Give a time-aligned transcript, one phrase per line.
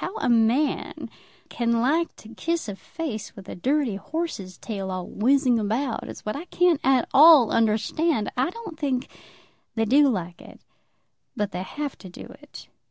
[0.00, 1.08] How a man
[1.48, 6.10] can like to kiss a face with a dirty horse's tail all whizzing about it,
[6.10, 8.30] is what I can't at all understand.
[8.36, 9.08] I don't think
[9.74, 10.60] they do like it,
[11.34, 12.68] but they have to do it."